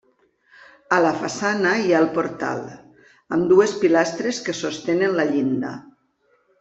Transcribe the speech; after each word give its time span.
A 0.95 0.97
la 1.05 1.11
façana 1.17 1.73
hi 1.81 1.93
ha 1.93 1.99
el 2.05 2.09
portal, 2.15 2.63
amb 3.37 3.47
dues 3.53 3.75
pilastres 3.85 4.41
que 4.49 4.57
sostenen 4.63 5.15
la 5.21 5.29
llinda. 5.35 5.77